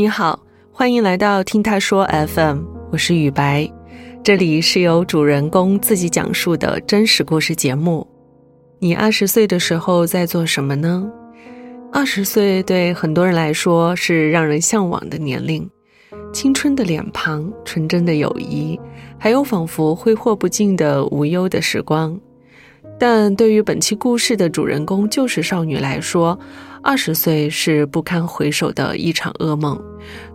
[0.00, 0.40] 你好，
[0.72, 3.70] 欢迎来到听他说 FM，我是雨白，
[4.24, 8.08] 这里是由主人公自己讲述的真实故事节目。
[8.78, 11.06] 你二十岁的时候在做什么呢？
[11.92, 15.68] 二十岁对很多人来说是让人向往的年龄，
[16.32, 18.80] 青春的脸庞、纯真的友谊，
[19.18, 22.18] 还有仿佛挥霍不尽的无忧的时光。
[23.00, 26.38] 但对于本期故事的主人公就是少女来说，
[26.82, 29.82] 二十岁是不堪回首的一场噩梦。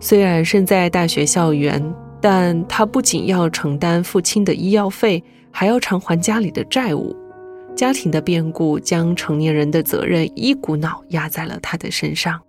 [0.00, 1.80] 虽然身在大学校园，
[2.20, 5.22] 但她不仅要承担父亲的医药费，
[5.52, 7.16] 还要偿还家里的债务。
[7.76, 12.40] 家庭的变故将成年人的责任一股脑压在了他的身上。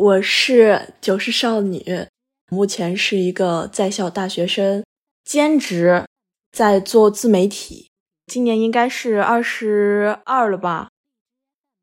[0.00, 2.06] 我是九世少女。
[2.50, 4.82] 目前是一个在校大学生，
[5.22, 6.06] 兼职
[6.50, 7.90] 在做自媒体，
[8.26, 10.88] 今年应该是二十二了吧。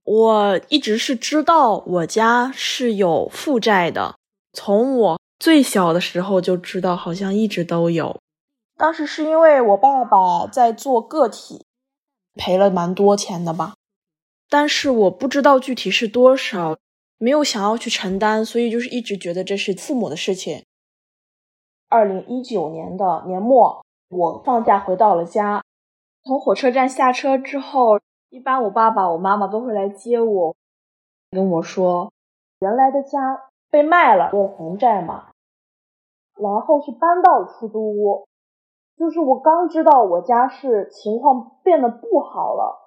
[0.04, 4.16] 我一直是知道我家是有负债的，
[4.52, 8.20] 从我最小的时候就知道，好像一直都有。
[8.78, 11.64] 当时是因为我爸爸在做个体，
[12.34, 13.76] 赔了蛮多钱的吧，
[14.50, 16.80] 但是我不知道具体是多少。
[17.18, 20.64] 没有想要去承担，所以就是一直觉得这是父母的事情。
[21.90, 25.64] 二零一九年的年末，我放假回到了家，
[26.24, 30.56] 从火车站下车之后，一般我爸爸、我妈妈都会来接我，
[31.32, 32.12] 跟我说
[32.60, 35.30] 原来的家被卖了，有还债嘛，
[36.36, 38.28] 然后是搬到出租屋。
[38.98, 42.87] 就是我刚知道我家是情况变得不好了。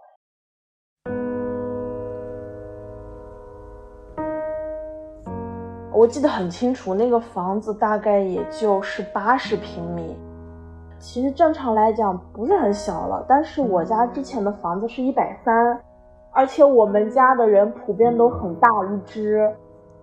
[6.01, 10.17] 我记得很清楚，那个房子大概也就是八十平米，
[10.99, 13.23] 其实正常来讲不是很小了。
[13.29, 15.79] 但是我家之前的房子是一百三，
[16.33, 19.47] 而且我们家的人普遍都很大一只，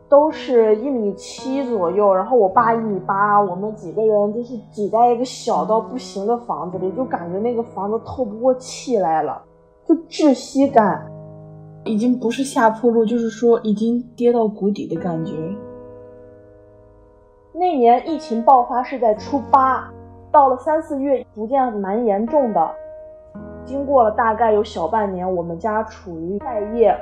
[0.07, 2.13] 都是一米七左右。
[2.13, 9.41] 然后我爸一米八，我们几个人就是挤在一个小到不行的房子里，就感觉那个房子透不过气来了，
[9.87, 11.11] 就窒息感，
[11.85, 15.33] 已经不是下坡路，就是说已经跌到谷底的感觉。
[17.59, 19.89] 那年疫情爆发是在初八，
[20.31, 22.69] 到了三四月逐渐蛮严重的。
[23.65, 26.95] 经过了大概有小半年，我们家处于待业，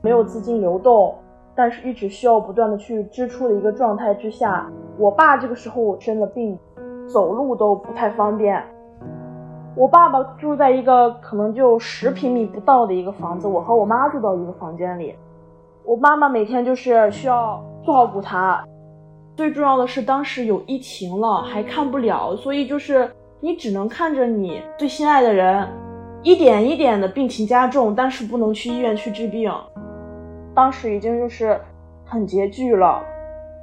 [0.00, 1.14] 没有资金流动，
[1.54, 4.66] 但是一直需要不断的去支出的一个状态之下，
[4.98, 6.58] 我爸这个时候生了病，
[7.06, 8.60] 走路都不太方便。
[9.76, 15.14] 我爸爸住在一个可能就十平米不到的一个房子，我和我妈住到一个房间里，
[15.84, 18.64] 我妈妈每天就是需要照顾他。
[19.40, 25.66] 最重要的是，当时有疫情了，还看不了，所以就是你只能看着你最心爱的人
[26.22, 29.50] 一点一点的病情加重，但是不能去医院去治病。
[30.54, 31.58] 当时已经就是
[32.04, 33.02] 很拮据了，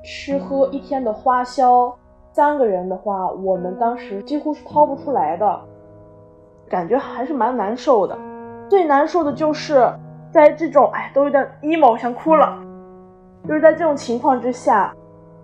[0.04, 1.96] 吃喝一天的花销，
[2.34, 5.62] 三个人的话，我们当时几乎是掏不出来的，
[6.68, 8.18] 感觉还是蛮难受的。
[8.68, 9.88] 最难受的就是
[10.32, 12.58] 在这种哎，都有点 emo，想哭了，
[13.48, 14.92] 就是在这种情况之下。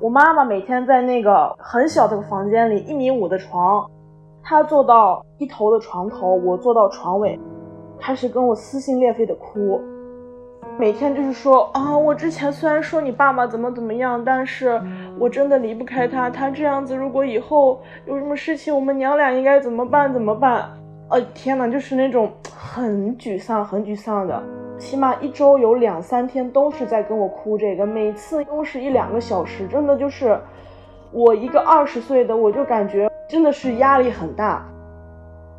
[0.03, 3.89] 我妈妈每天在那个很小的房间里，一米五的床，
[4.43, 7.39] 她坐到一头的床头，我坐到床尾，
[7.97, 9.79] 开始跟我撕心裂肺的哭。
[10.77, 14.77] 每天就是说啊，我之前虽然说你爸爸怎么怎么样，但是
[15.17, 16.29] 我真的离不开他。
[16.29, 20.11] 他这样子，如果以后有什么事情，我们娘俩应该怎么办？
[20.11, 20.69] 怎么办？
[21.11, 24.43] 呃，天呐，就是那种很沮丧、很沮丧的。
[24.77, 30.37] 起码一周有两三天都是在跟我哭这个，每次都是一两个小时，真的就是
[31.11, 34.65] 我一个二十岁的，我就感觉真的是压力很大。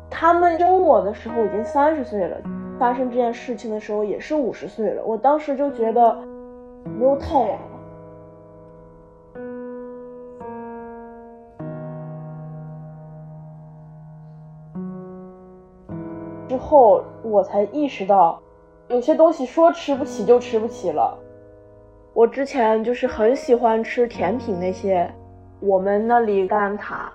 [0.09, 2.37] 他们生我的时候已经三十岁了，
[2.77, 6.17] 发生这件事情的时候也是五十岁了，我当时就觉得
[6.97, 7.57] 没有太阳了。
[16.47, 18.39] 之后我才意识到。
[18.87, 21.17] 有些东西说吃不起就吃不起了。
[22.13, 25.11] 我之前就是很喜欢吃甜品那些，
[25.59, 27.07] 我们那里蛋挞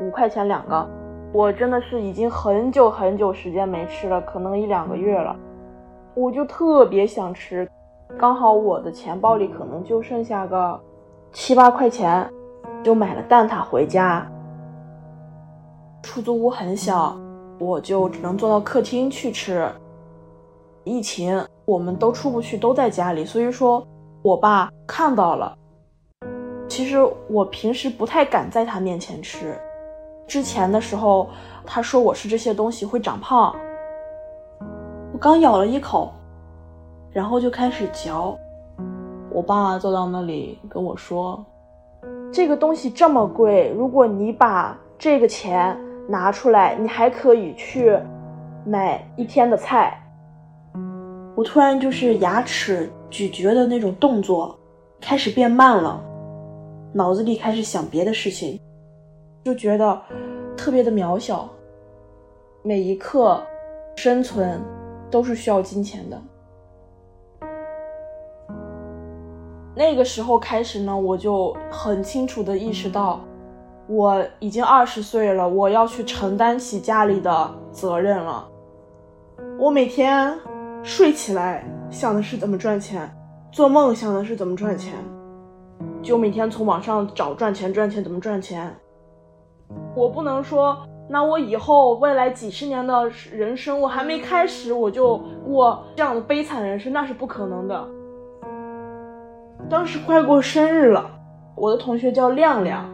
[0.00, 0.88] 五块钱两个，
[1.32, 5.36] 我真的是已经很久很久时间没吃了，可能一两个月了。
[6.14, 7.68] 我就特别想吃，
[8.18, 10.80] 刚好我的钱包里可能就剩下个
[11.32, 12.28] 七八块钱，
[12.82, 14.26] 就买了蛋挞回家。
[16.02, 17.14] 出租屋很小，
[17.58, 19.70] 我就只能坐到客厅去吃。
[20.84, 23.86] 疫情，我们都出不去，都在家里，所以说，
[24.22, 25.56] 我爸看到了。
[26.68, 26.98] 其实
[27.28, 29.58] 我平时不太敢在他面前吃，
[30.26, 31.28] 之前的时候，
[31.66, 33.54] 他说我吃这些东西会长胖。
[35.12, 36.12] 我刚咬了一口，
[37.12, 38.36] 然后就开始嚼。
[39.30, 41.44] 我爸坐到那里跟我说
[42.32, 45.76] ：“这个东西这么贵，如果你把这个钱
[46.08, 47.98] 拿出来，你还可以去
[48.64, 49.96] 买一天的菜。”
[51.36, 54.58] 我突然就是牙齿咀嚼的那种动作
[55.00, 56.02] 开始变慢了，
[56.92, 58.60] 脑子里开始想别的事情。
[59.44, 60.00] 就觉得
[60.56, 61.48] 特别的渺小，
[62.62, 63.42] 每一刻
[63.96, 64.60] 生存
[65.10, 66.20] 都是需要金钱的。
[69.74, 73.20] 那个时候开始呢，我就很清楚的意识到，
[73.86, 78.46] 我已经二十岁了，我要去承担起家里的责任了。
[79.58, 80.38] 我每天
[80.82, 83.10] 睡起来想的是怎么赚钱，
[83.52, 84.94] 做梦想的是怎么赚钱，
[86.02, 88.74] 就每天从网上找赚钱，赚钱怎么赚钱。
[89.94, 90.76] 我不能说，
[91.08, 97.88] 那我以后未来几十年的人生，我还没开始，我就过这样的悲惨人生，那是不可能的。
[99.68, 101.10] 当时快过生日了，
[101.54, 102.88] 我的同学叫亮亮，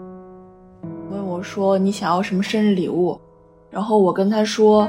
[1.10, 3.18] 问我说你想要什么生日礼物，
[3.70, 4.88] 然后我跟他说，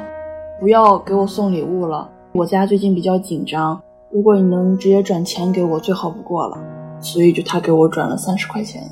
[0.60, 3.82] 不要给我送礼物了，我家最近比较紧张，
[4.12, 6.56] 如果你能直接转钱给我，最好不过了。
[7.02, 8.84] 所以就他给我转了三十块钱。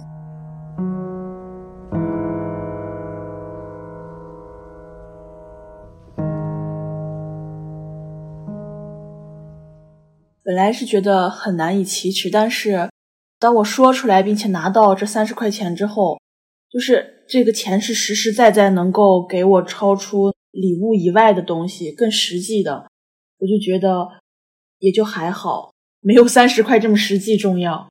[10.44, 12.89] 本来是觉得很难以启齿，但是
[13.39, 16.18] 当我说出来并且拿到这三十块钱之后，
[16.71, 22.88] 就是这个钱是实实在在能够给我超出礼物以外的东西，更实际的，
[23.39, 24.09] 我就觉得
[24.79, 27.87] 也就还好，没有三十块这么实际重要。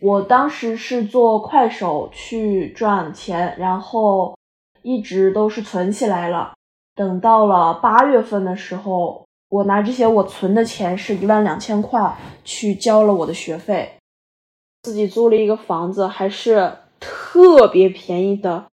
[0.00, 4.36] 我当时是做快手去赚钱，然后
[4.82, 6.54] 一直都是存起来了，
[6.94, 9.24] 等到了八月份的时候。
[9.50, 13.92] 我拿这些我存的钱是一万两千块去交了我的学费，
[14.82, 18.66] 自己租了一个房子，还是特别便宜的，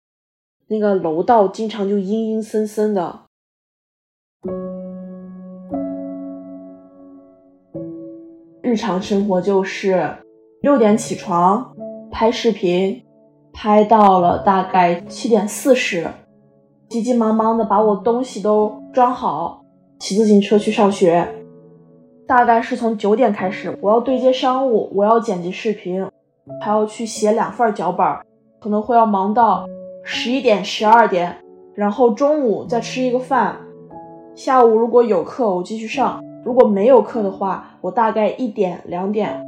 [0.69, 3.25] 那个楼道经常就阴阴森森的。
[8.70, 10.08] 日常生活就是
[10.62, 11.75] 六点起床
[12.08, 13.02] 拍视频，
[13.52, 16.06] 拍到了大概七点四十，
[16.88, 19.64] 急急忙忙的把我东西都装好。
[19.99, 21.28] 骑自行车去上学，
[22.28, 23.76] 大概是从九点开始。
[23.82, 26.06] 我要对接商务，我要剪辑视频，
[26.61, 28.06] 还要去写两份脚本，
[28.61, 29.66] 可能会要忙到
[30.05, 31.38] 十一点、十二点。
[31.75, 33.56] 然后中午再吃一个饭，
[34.37, 39.42] 下午如果有课我继续上，如果没有课的话，我大概一点、两点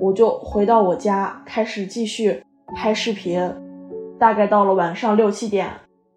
[0.00, 2.42] 我就回到我家开始继续
[2.74, 3.52] 拍视频。
[4.18, 5.68] 大概到了晚上六七点，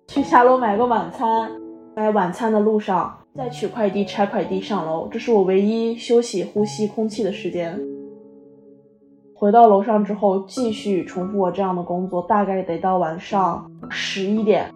[0.07, 1.51] 去下楼买个晚餐，
[1.95, 3.15] 在晚餐的路上。
[3.35, 7.79] 再取快递、拆快递、上楼，这是我唯一休息、呼吸空气的时间。
[9.33, 14.73] 回到楼上之后，继续重复我这样的工作，大概得到晚上十一点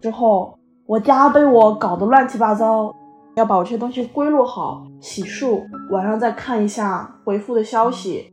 [0.00, 0.56] 之后，
[0.86, 2.94] 我家被我搞得乱七八糟，
[3.38, 8.32] 要把我这些东西归落好、洗漱，晚上再看一下回复的消息，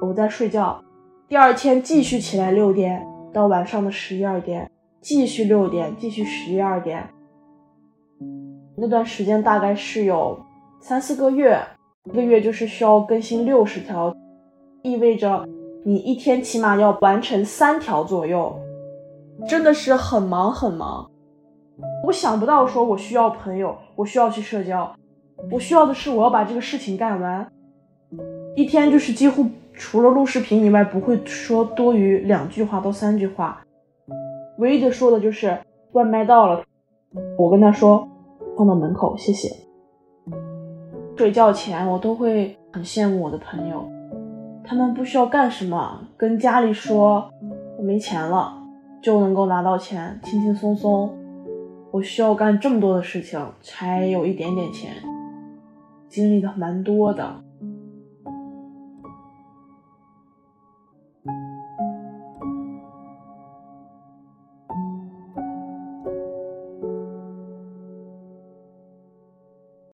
[0.00, 0.80] 我再睡觉。
[1.26, 7.10] 第二天继续起来，六点到晚上的十一二点，继续六点，继续十一二点。
[8.76, 10.40] 那段时间大概是有
[10.80, 11.60] 三四个月，
[12.04, 14.14] 一个月就是需要更新六十条，
[14.82, 15.44] 意味着
[15.84, 18.56] 你一天起码要完成三条左右，
[19.48, 21.09] 真的是很忙很忙。
[22.04, 24.94] 我想不到说我需要朋友，我需要去社交，
[25.50, 27.46] 我需要的是我要把这个事情干完。
[28.56, 33.62] 一天就是几乎除了录视频以外，不会说多于两句话到三句话，
[34.58, 35.56] 唯一的说的就是
[35.92, 36.62] 外卖到了，
[37.38, 38.06] 我跟他说。
[38.56, 39.48] 放到门口，谢谢。
[41.16, 43.88] 睡觉前我都会很羡慕我的朋友，
[44.62, 47.30] 他们不需要干什么，跟家里说
[47.78, 48.52] 我没钱了，
[49.00, 51.10] 就能够拿到钱，轻轻松松。
[51.92, 54.94] 我需要干这么多的事情才有一点点钱，
[56.08, 57.42] 经历的蛮多的。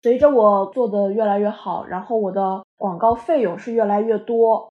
[0.03, 4.71] 随着我做的越来越好，然后我的广告费用是越来越多。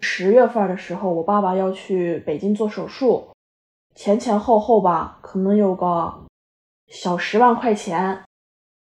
[0.00, 3.28] 十月份的时候，我爸爸要去北京做手术，
[3.94, 6.12] 前前后后吧，可能有个
[6.88, 8.24] 小十万块钱，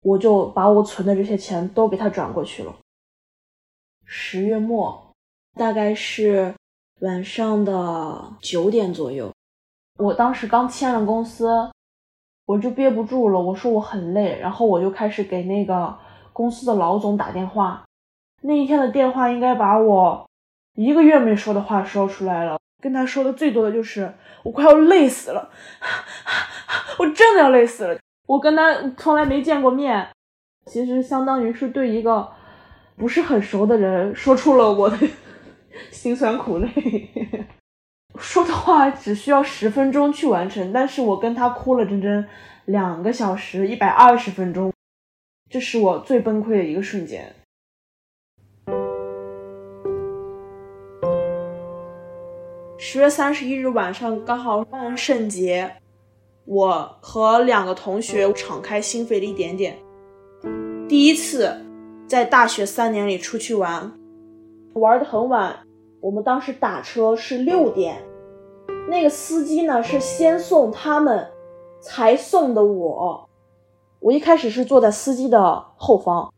[0.02, 2.76] 我就把我存的这些钱都给他转过去了。
[4.06, 5.12] 十月末，
[5.56, 6.54] 大概是
[7.02, 9.34] 晚上的九点左右，
[9.98, 11.72] 我当时刚签了公司，
[12.46, 15.98] 我就憋不住了，我说我很累，然后我就开始给那个
[16.32, 17.84] 公司的老总打电话。
[18.42, 20.30] 那一天的电话应该把我
[20.76, 24.14] 一个月没说的话说出来了，跟他说的最多的就是
[24.44, 25.50] 我快要累死了，
[27.00, 27.98] 我真的要累死了。
[28.28, 30.08] 我跟他从来没见过面，
[30.68, 32.32] 其实相当于是对一个
[32.96, 34.96] 不是很熟的人说出了我的
[35.90, 36.70] 辛酸苦累。
[38.20, 42.28] 说的话只需要十分钟去完成，但是我跟他哭了整整
[42.66, 44.72] 两个小时，一百二十分钟，
[45.50, 47.34] 这是我最崩溃的一个瞬间。
[52.88, 55.78] 十月三十一日晚上，刚好万圣节，
[56.46, 59.76] 我和两个同学敞开心扉了一点点，
[60.88, 61.52] 第一次
[62.08, 63.92] 在大学三年里出去玩，
[64.74, 65.58] 玩的很晚。
[66.00, 68.04] 我们当时打车是六点，
[68.88, 71.28] 那个司机呢是先送他们，
[71.82, 73.28] 才送的我。
[74.00, 76.32] 我一开始是坐在司机的后方，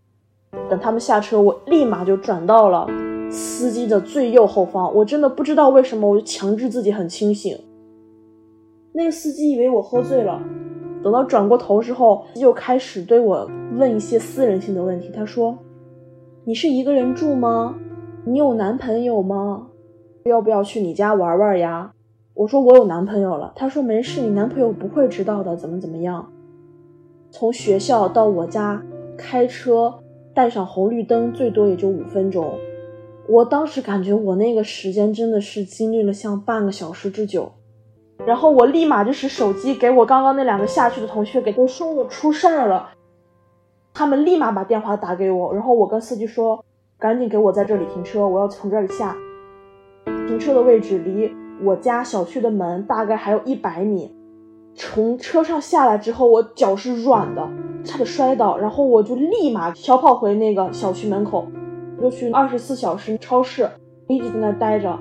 [0.70, 2.88] 等他们下车，我立马就转到了
[3.30, 4.94] 司机的最右后方。
[4.96, 7.58] 我真的不知道为什么，我就强制自己很清醒。
[8.94, 10.42] 那个司机以为我喝醉了，
[11.04, 15.10] 等到转过头之后，又开始对我问一些私人性的问题。
[15.14, 15.58] 他说
[16.46, 17.76] ：“你是一个人住吗？”
[18.26, 19.68] 你有男朋友吗？
[20.26, 21.94] 要不要去你家玩玩呀？
[22.34, 23.54] 我说我有男朋友了。
[23.56, 25.56] 他说没事，你男朋友不会知道的。
[25.56, 26.30] 怎么怎么样？
[27.32, 28.84] 从学校到我家
[29.18, 29.94] 开车
[30.34, 32.54] 带上红绿灯，最多也就五分钟。
[33.28, 37.52] 我当时感觉我那个时间真的是经历了像半个小时之久。
[38.26, 42.90] 然后我立马就是手机给我刚刚那两个下去的同学给都说我出事儿了，
[43.94, 46.64] 他们立马把电话打给我，然后我跟司机说。
[47.00, 49.16] 赶紧给我在这里停车，我要从这里下。
[50.26, 51.32] 停车的位置离
[51.64, 54.12] 我家小区的门大概还有一百米。
[54.74, 57.48] 从车上下来之后，我脚是软的，
[57.84, 58.58] 差点摔倒。
[58.58, 61.46] 然后我就立马小跑回那个小区门口，
[62.02, 63.70] 又去二十四小时超市，
[64.08, 65.00] 一直在那待着。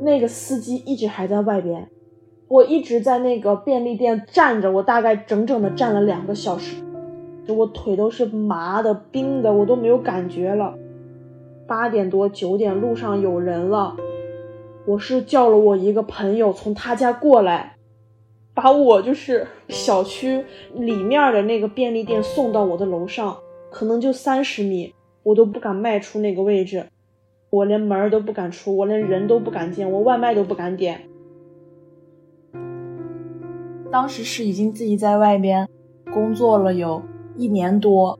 [0.00, 1.88] 那个司机一直还在外边，
[2.48, 6.82] 我一直在那个便利店站着，我大概整整的站了两个小时，
[7.46, 10.74] 就我腿都是麻的、冰的，我都没有感觉了。
[11.66, 13.96] 八点多九点，路上有人了。
[14.86, 17.76] 我是叫了我一个朋友从他家过来，
[18.52, 23.34] 把我就是小区里面的那个便利店送到我的楼上，
[23.70, 24.92] 可能就三十米，
[25.24, 26.86] 我都不敢迈出那个位置，
[27.50, 31.00] 我连门儿都不敢出，我连人都不敢见，我外卖都不敢点。
[33.90, 35.68] 当时是已经自己在外边
[36.12, 37.02] 工作了有
[37.36, 38.18] 一年多。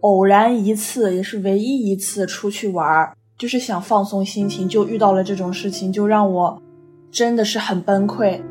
[0.00, 6.60] 偶然一次，也是唯一一次出去玩儿，就是想放松心情，就遇到了这种事情，就让我
[7.10, 8.42] 真的是很崩溃。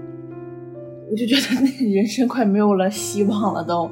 [1.12, 3.92] 我就觉得那人生快没有了希望了，都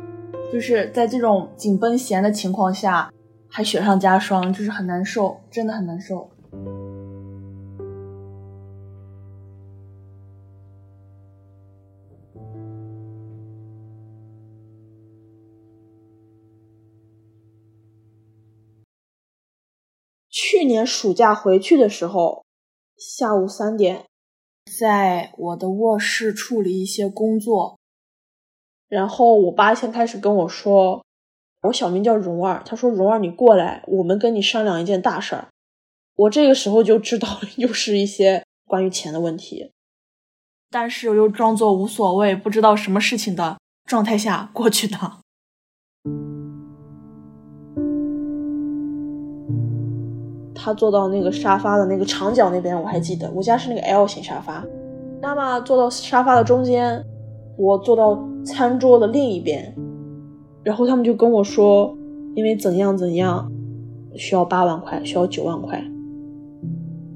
[0.53, 3.11] 就是在这种紧绷弦的情况下，
[3.51, 6.29] 还雪上加霜，就是很难受，真的很难受。
[20.31, 22.45] 去年暑假回去的时候，
[22.97, 24.05] 下午三点，
[24.77, 27.79] 在我的卧室处理一些工作，
[28.87, 31.03] 然后我爸先开始跟我说，
[31.63, 35.49] 我小名叫蓉儿，他说蓉儿你过来，我们跟你商量一件大事儿。
[36.15, 39.73] 我这个时候就知道又是一些关于钱的问题，
[40.71, 44.97] 但是我又装作无所谓，不知道什么事情的状态下过去的。
[50.55, 54.65] 他坐到那个沙发的那个长角那边，我还记得，我家是那个 L 型沙发。
[55.21, 57.03] 妈妈坐到沙发的中间，
[57.57, 59.75] 我坐到餐桌的另一边。
[60.69, 61.97] 然后他们就跟我说，
[62.35, 63.51] 因为怎样怎样，
[64.13, 65.83] 需要八万块，需要九万块。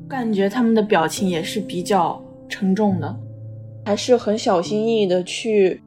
[0.10, 2.20] 感觉他们的表情也是比较
[2.50, 3.16] 沉重的，
[3.86, 5.80] 还是很小心翼翼的去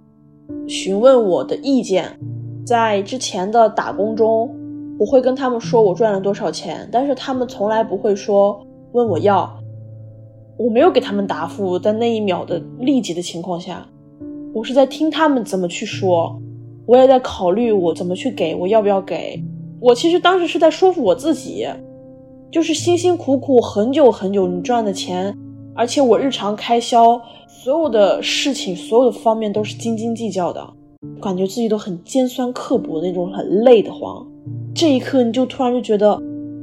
[0.69, 2.17] 询问我的意见。
[2.65, 4.49] 在之前的打工中。
[4.99, 9.55] 我会跟他们说我赚了多少钱，但是他们从来不会说问我要。
[10.57, 13.87] 我没有给他们答复，在那一秒的立即的情况下，
[14.55, 16.41] 我是在听他们怎么去说，
[16.87, 19.43] 我也在考虑我怎么去给，我要不要给。
[19.81, 21.67] 我其实当时是在说服我自己，
[22.51, 25.37] 就是辛辛苦苦很久很久你赚的钱，
[25.75, 30.67] 而且我日常开销所有的事情所有的方面都是斤斤计较的，
[31.21, 34.27] 感觉自己都很尖酸刻薄那种，很累的慌。
[34.75, 36.19] 这一刻，你就突然就觉得，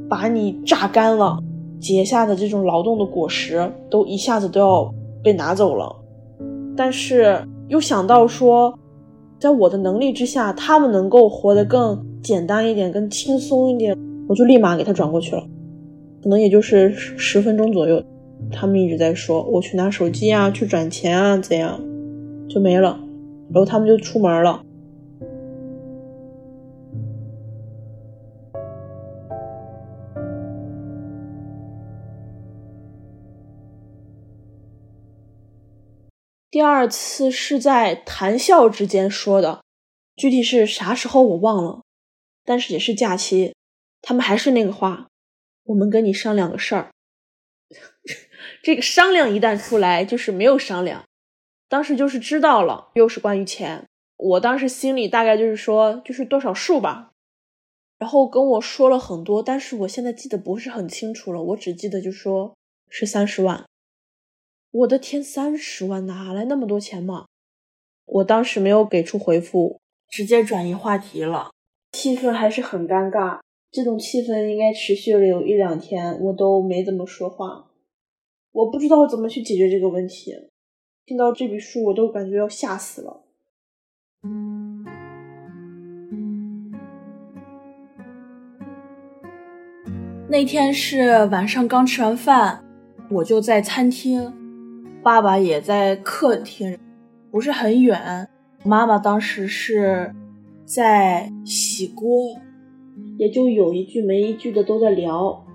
[0.09, 1.37] 把你榨干了，
[1.79, 5.95] 结下的这种劳动的果实，都一下子都要被拿走了。
[6.75, 8.73] 但是又想到说，
[9.43, 13.93] 在我的能力之下，他们能够活得更简单一点、更轻松一点，
[14.29, 15.43] 我就立马给他转过去了。
[16.23, 18.01] 可能也就是十分钟左右，
[18.53, 21.77] 他们一直在说我去拿手机啊，去转钱啊，怎样，
[22.47, 22.97] 就没了。
[23.51, 24.61] 然后他们就出门了。
[36.53, 39.63] 第二次是在谈笑之间说的，
[40.15, 41.81] 具体是啥时候我忘了，
[42.45, 43.55] 但是也是假期，
[44.03, 45.07] 他们还是那个话，
[45.63, 46.91] 我们跟你商量个事儿。
[48.61, 51.03] 这个商量一旦出来，就是没有商量。
[51.67, 57.13] 当时就是知道了，又是关于钱，我当时心里大概就是说，就是多少数吧，
[57.97, 62.55] 然后跟我说了很多，但是我现在记得不是很清楚了，我只记得就说
[62.91, 63.65] 是三十万。
[64.73, 67.27] 我的天，三十万哪来那么多钱嘛？
[68.05, 71.51] 我当时没有给出回复，直接转移话题了，
[71.91, 73.39] 气氛还是很尴尬。
[73.69, 77.69] 这种气氛应该持续了有一两天，我都没怎么说话。
[78.51, 80.33] 我不知道怎么去解决这个问题。
[81.05, 83.21] 听到这笔数，我都感觉要吓死了。
[90.27, 92.65] 那天是晚上刚吃完饭，
[93.11, 94.42] 我就在餐厅。
[95.03, 96.79] 爸爸也在客厅，
[97.29, 98.29] 不是很远。
[98.63, 100.15] 妈妈当时是
[100.63, 102.07] 在洗锅，
[103.17, 105.45] 也就有一句没一句的都在聊。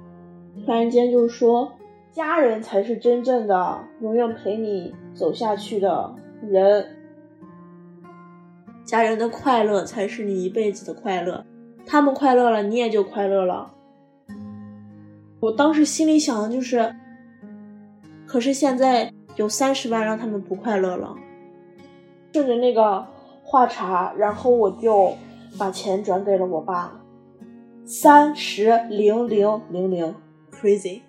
[0.67, 1.73] 突然间就是说，
[2.12, 6.99] 家人才是真正的永远陪你走下去的人，
[8.85, 11.47] 家人的快乐才是你一辈子的快乐，
[11.87, 13.73] 他们快乐了，你也就快乐了。
[15.40, 16.95] 我当时心里想的就是，
[18.26, 19.11] 可是现在。
[19.38, 21.14] 有三十万让他们不快乐了，
[22.33, 23.07] 顺着那个
[23.45, 25.14] 话茬，然后我就
[25.57, 27.01] 把钱转给了我爸，
[27.85, 30.12] 三十零零零零
[30.53, 31.03] ，crazy。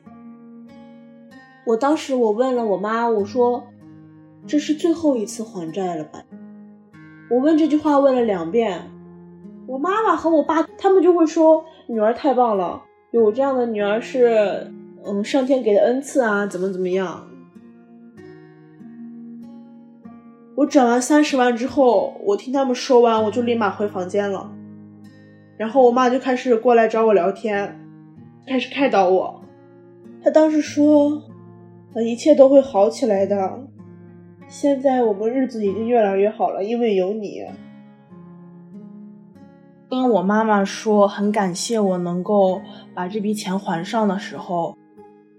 [1.65, 3.63] 我当时我问了我妈，我说
[4.45, 6.23] 这是最后一次还债了吧？
[7.31, 8.91] 我问这句话问了两遍，
[9.65, 14.71] 我妈妈和我爸他们就会说女儿太棒了，有这样的女儿是
[15.03, 17.25] 嗯上天给的恩赐啊，怎么怎么样。
[20.59, 24.51] 我转完三十万之后，我听他们说完，我就立马回房间了。
[25.55, 27.79] 然后我妈就开始过来找我聊天，
[28.45, 29.41] 开始开导我。
[30.21, 31.23] 她当时说
[32.05, 33.57] ：“一切都会好起来的。
[34.49, 37.41] 现在我们日子已经越来越好了，因为有你。”
[39.89, 42.61] 当我妈妈说很感谢我能够
[42.93, 44.77] 把这笔钱还上的时候，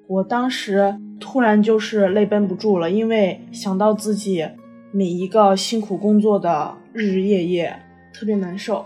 [0.07, 4.49] 我当时突然就是泪奔不住了，因为想到自己。
[4.93, 7.81] 每一个辛苦工作的日日夜夜，
[8.13, 8.85] 特别难受，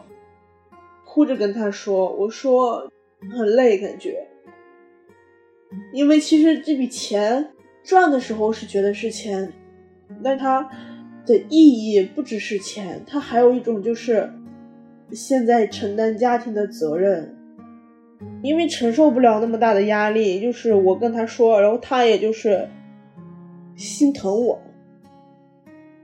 [1.02, 2.90] 哭着跟他说：“我说
[3.34, 4.28] 很累，感觉，
[5.94, 9.50] 因为其实这笔钱赚的时候是觉得是钱，
[10.22, 10.68] 但它
[11.24, 14.30] 的意义不只是钱，它还有一种就是
[15.12, 17.34] 现在承担家庭的责任，
[18.42, 22.68] 因为承受不了那么大的压力，就是我跟他说，然后他也就是
[23.74, 24.60] 心疼我。”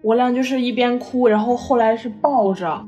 [0.03, 2.87] 我俩就是一边哭，然后后来是抱着，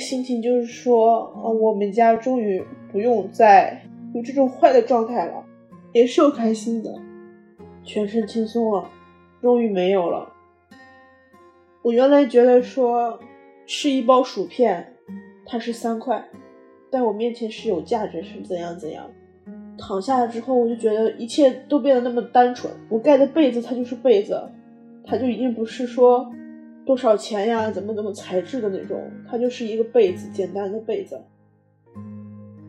[0.00, 3.80] 心情就是说，啊，我们家终于不用再
[4.12, 5.44] 有这种坏的状态了，
[5.92, 6.92] 也是又开心的，
[7.84, 8.90] 全身轻松了，
[9.40, 10.32] 终于没有了。
[11.82, 13.20] 我原来觉得说
[13.66, 14.94] 吃一包薯片，
[15.46, 16.28] 它是三块，
[16.90, 19.08] 在我面前是有价值，是怎样怎样。
[19.78, 24.42] 躺下了之后，我就觉得一切都变得那么单纯，我盖的被子它就是被子。
[25.04, 26.30] 它就已经不是说
[26.86, 31.20] 多少钱呀，怎么怎么材质的那种，它就是一个被子，简单的被子。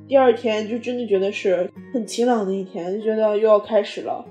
[0.08, 4.26] 第二天就真的觉得是很晴朗的一天，就觉得又要开始了。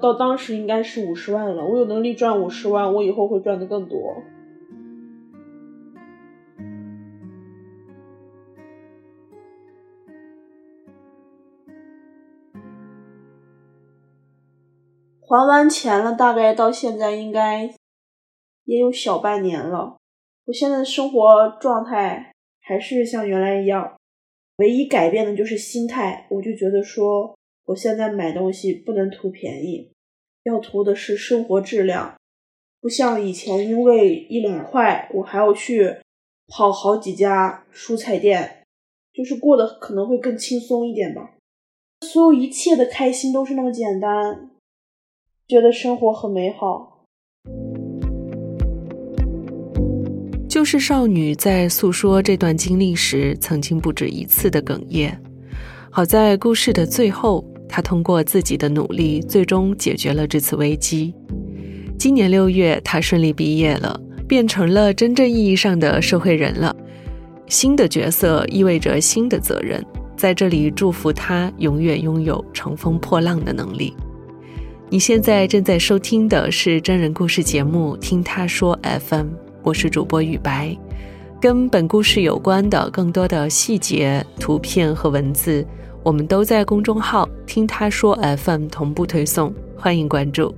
[0.00, 4.22] 到当时应该是五十万了，我有能力赚五十万，我以后会赚的更多。
[15.36, 17.74] 还完钱了，大概到现在应该
[18.64, 19.96] 也有小半年了。
[20.46, 23.96] 我现在的生活状态还是像原来一样，
[24.58, 26.28] 唯一改变的就是心态。
[26.30, 29.90] 我就觉得说，我现在买东西不能图便宜，
[30.44, 32.14] 要图的是生活质量。
[32.80, 35.96] 不像以前，因为一两块，我还要去
[36.46, 38.62] 跑好几家蔬菜店，
[39.12, 41.32] 就是过得可能会更轻松一点吧。
[42.02, 44.50] 所有一切的开心都是那么简单。
[45.46, 47.06] 觉得生活很美好。
[50.48, 55.20] 就是少女在诉说这段经历时，曾经不止一次的哽咽。
[55.90, 61.12] 好在故事的最后，她通过自己的努力，最终解决了这次危机。
[61.98, 66.74] 今年六月，她顺利毕业了，变成了真正意义上的社会人了。
[67.48, 69.84] 新的角色意味着新的责任，
[70.16, 73.92] 在这里祝福她永远拥有乘风破浪的能力。
[74.94, 79.26] 你现在正在收听的是真人故事节目《听他说 FM》，
[79.64, 80.72] 我是主播雨白。
[81.40, 85.66] 跟本故事有关的更多的细节、图片和文字，
[86.04, 90.54] 我们都在公众号“听他说 FM” 同步推送，欢迎关注。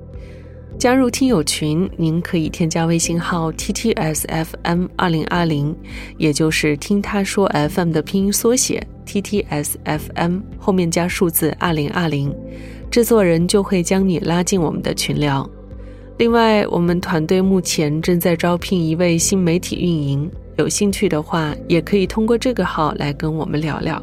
[0.78, 5.74] 加入听友群，您可以添加微信号 “ttsfm 二零二零”，
[6.18, 12.32] 也就是“听他说 FM” 的拼音缩写 “ttsfm” 后面加数字二零二零。
[12.90, 15.48] 制作人就会将你拉进我们的群聊。
[16.18, 24.00] 另外，我们团队目前正在招聘一位新媒体运营，有兴趣的话，也可以通过这个号来跟我们聊聊。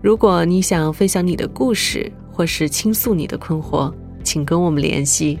[0.00, 5.40] 如果你想分享你的故事，或是倾诉你的困惑，请跟我们联系。